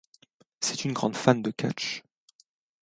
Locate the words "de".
1.43-1.51